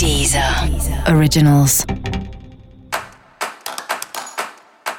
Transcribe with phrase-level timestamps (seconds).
[0.00, 0.42] Deezer
[1.14, 1.84] Originals.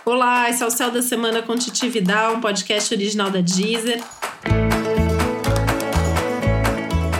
[0.06, 4.00] Olá, esse é o Céu da Semana com Titi Vidal, um podcast original da Deezer.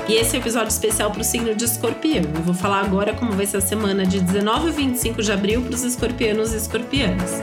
[0.08, 2.24] E esse é o um episódio especial para o signo de escorpião.
[2.36, 5.64] Eu vou falar agora como vai ser a semana de 19 a 25 de abril
[5.64, 7.42] para os escorpianos e escorpianas.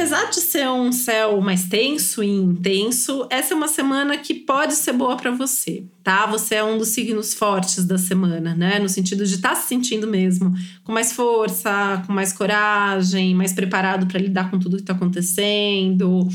[0.00, 4.72] Apesar de ser um céu mais tenso e intenso, essa é uma semana que pode
[4.72, 6.24] ser boa para você, tá?
[6.24, 8.78] Você é um dos signos fortes da semana, né?
[8.78, 13.52] No sentido de estar tá se sentindo mesmo com mais força, com mais coragem, mais
[13.52, 16.26] preparado para lidar com tudo que está acontecendo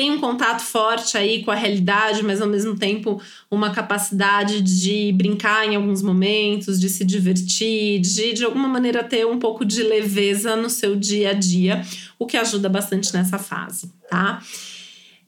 [0.00, 5.12] tem um contato forte aí com a realidade, mas ao mesmo tempo uma capacidade de
[5.12, 9.82] brincar em alguns momentos, de se divertir, de de alguma maneira ter um pouco de
[9.82, 11.84] leveza no seu dia a dia,
[12.18, 14.40] o que ajuda bastante nessa fase, tá?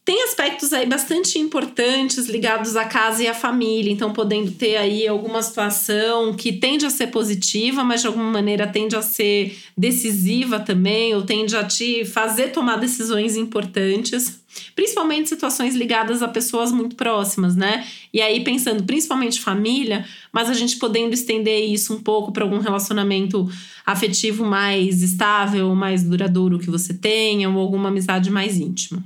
[0.04, 5.06] Tem aspectos aí bastante importantes ligados à casa e à família, então podendo ter aí
[5.06, 10.58] alguma situação que tende a ser positiva, mas de alguma maneira tende a ser decisiva
[10.58, 14.42] também, ou tende a te fazer tomar decisões importantes
[14.74, 17.86] Principalmente situações ligadas a pessoas muito próximas, né?
[18.12, 22.58] E aí pensando principalmente família, mas a gente podendo estender isso um pouco para algum
[22.58, 23.48] relacionamento
[23.84, 29.02] afetivo mais estável, mais duradouro que você tenha, ou alguma amizade mais íntima.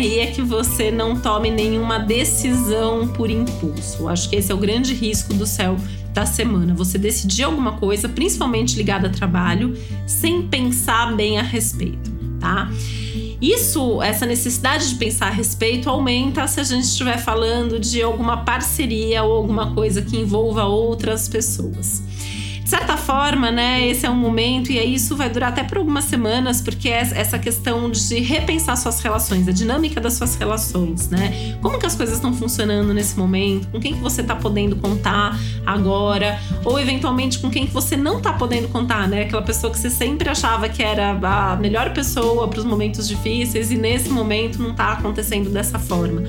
[0.00, 4.08] Aí é que você não tome nenhuma decisão por impulso.
[4.08, 5.76] Acho que esse é o grande risco do céu
[6.12, 6.74] da semana.
[6.74, 12.70] Você decidir alguma coisa, principalmente ligada a trabalho, sem pensar bem a respeito, tá?
[13.40, 18.38] Isso, essa necessidade de pensar a respeito aumenta se a gente estiver falando de alguma
[18.38, 22.02] parceria ou alguma coisa que envolva outras pessoas.
[22.70, 26.04] Certa forma, né, esse é um momento, e aí isso vai durar até por algumas
[26.04, 31.58] semanas, porque é essa questão de repensar suas relações, a dinâmica das suas relações, né?
[31.60, 35.36] Como que as coisas estão funcionando nesse momento, com quem que você está podendo contar
[35.66, 39.22] agora, ou eventualmente com quem que você não está podendo contar, né?
[39.22, 43.72] Aquela pessoa que você sempre achava que era a melhor pessoa para os momentos difíceis
[43.72, 46.22] e nesse momento não está acontecendo dessa forma.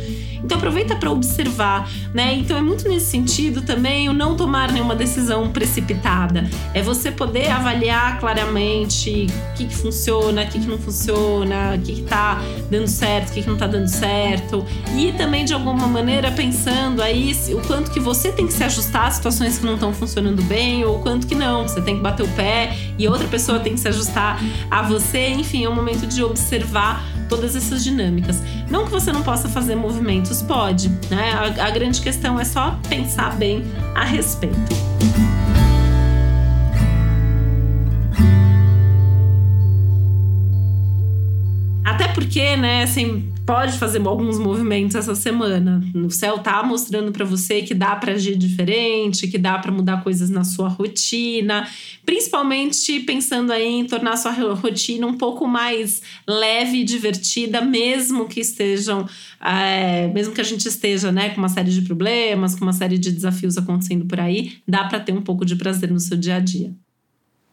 [0.43, 2.33] Então aproveita para observar, né?
[2.33, 6.30] Então é muito nesse sentido também o não tomar nenhuma decisão precipitada.
[6.73, 11.79] É você poder avaliar claramente o que, que funciona, o que, que não funciona, o
[11.79, 14.65] que, que tá dando certo, o que, que não tá dando certo.
[14.95, 19.07] E também, de alguma maneira, pensando aí o quanto que você tem que se ajustar
[19.07, 21.67] a situações que não estão funcionando bem, ou o quanto que não.
[21.67, 24.39] Você tem que bater o pé e outra pessoa tem que se ajustar
[24.69, 25.29] a você.
[25.29, 28.41] Enfim, é um momento de observar todas essas dinâmicas.
[28.69, 31.31] Não que você não possa fazer movimentos, pode, né?
[31.57, 33.63] A, a grande questão é só pensar bem
[33.95, 34.57] a respeito.
[42.13, 45.81] Porque, né, assim, pode fazer alguns movimentos essa semana.
[45.93, 50.03] O céu tá mostrando para você que dá para agir diferente, que dá para mudar
[50.03, 51.67] coisas na sua rotina,
[52.05, 58.25] principalmente pensando aí em tornar a sua rotina um pouco mais leve e divertida, mesmo
[58.27, 59.07] que estejam,
[59.39, 62.97] é, mesmo que a gente esteja, né, com uma série de problemas, com uma série
[62.97, 66.35] de desafios acontecendo por aí, dá para ter um pouco de prazer no seu dia
[66.35, 66.73] a dia.